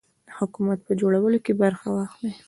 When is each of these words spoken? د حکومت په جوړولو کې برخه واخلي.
د 0.27 0.29
حکومت 0.39 0.79
په 0.87 0.91
جوړولو 1.01 1.37
کې 1.45 1.53
برخه 1.63 1.87
واخلي. 1.91 2.33